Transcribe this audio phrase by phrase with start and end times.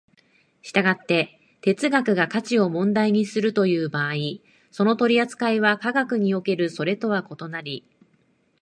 [0.63, 4.13] 従って哲学が価値を問題にするという場合、
[4.71, 7.85] その取扱いは科学におけるそれとは異なり、